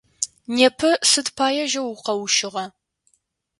Непэ 0.55 0.91
сыд 1.09 1.27
пае 1.37 1.63
жьэу 1.71 1.87
укъэущыгъа? 1.91 2.65